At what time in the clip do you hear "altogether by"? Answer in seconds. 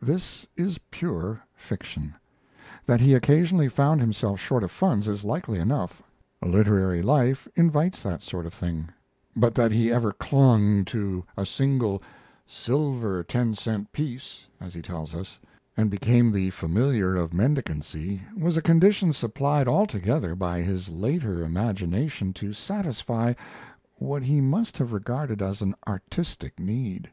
19.68-20.62